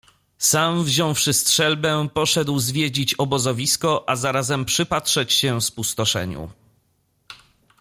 [0.37, 6.49] Sam, wziąwszy strzelbę, poszedł zwiedzić obozowisko, a zarazem przypatrzyć się spustoszeniu.